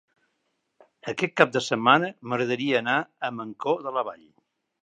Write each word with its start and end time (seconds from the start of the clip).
Aquest 1.11 1.35
cap 1.41 1.53
de 1.57 1.61
setmana 1.65 2.11
m'agradaria 2.31 2.81
anar 2.83 2.99
a 3.29 3.33
Mancor 3.41 3.89
de 3.89 3.99
la 3.99 4.09
Vall. 4.09 4.29